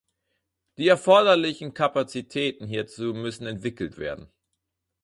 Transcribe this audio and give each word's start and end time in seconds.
Die 0.79 0.87
erforderlichen 0.87 1.75
Kapazitäten 1.75 2.65
hierzu 2.65 3.13
müssen 3.13 3.45
entwickelt 3.45 3.99
werden. 3.99 4.31